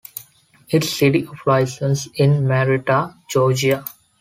Its 0.71 0.89
city 0.89 1.27
of 1.27 1.35
license 1.45 2.07
is 2.15 2.41
Marietta, 2.41 3.13
Georgia. 3.29 3.85